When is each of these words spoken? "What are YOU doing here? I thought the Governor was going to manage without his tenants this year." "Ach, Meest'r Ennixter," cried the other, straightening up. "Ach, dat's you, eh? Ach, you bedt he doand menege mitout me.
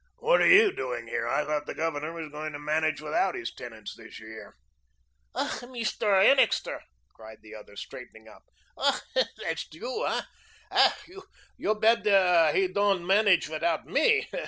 "What 0.17 0.41
are 0.41 0.47
YOU 0.47 0.71
doing 0.71 1.05
here? 1.05 1.27
I 1.27 1.45
thought 1.45 1.67
the 1.67 1.75
Governor 1.75 2.11
was 2.11 2.31
going 2.31 2.53
to 2.53 2.57
manage 2.59 3.01
without 3.01 3.35
his 3.35 3.53
tenants 3.53 3.93
this 3.95 4.19
year." 4.19 4.55
"Ach, 5.35 5.61
Meest'r 5.61 6.23
Ennixter," 6.23 6.79
cried 7.13 7.43
the 7.43 7.53
other, 7.53 7.75
straightening 7.75 8.27
up. 8.27 8.41
"Ach, 8.79 8.99
dat's 9.39 9.67
you, 9.71 10.07
eh? 10.07 10.21
Ach, 10.71 11.07
you 11.55 11.75
bedt 11.75 12.03
he 12.55 12.67
doand 12.67 13.05
menege 13.05 13.47
mitout 13.47 13.85
me. 13.85 14.27